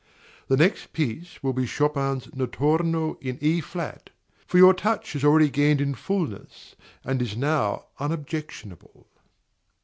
[0.47, 4.09] The next piece will be Chopin's Notturno in E flat;
[4.47, 9.05] for your touch has already gained in fulness, and is now unobjectionable.